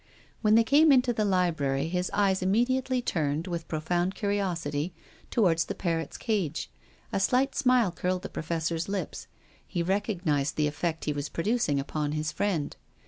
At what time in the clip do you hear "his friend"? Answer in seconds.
12.13-12.75